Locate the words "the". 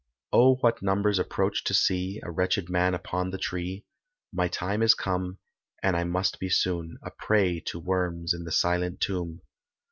3.29-3.37, 8.43-8.51